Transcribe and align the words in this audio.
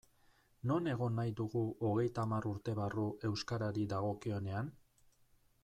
Non 0.69 0.87
egon 0.93 1.13
nahi 1.19 1.33
dugu 1.39 1.61
hogeita 1.89 2.25
hamar 2.25 2.49
urte 2.53 2.75
barru 2.81 3.05
euskarari 3.29 3.87
dagokionean? 3.95 4.73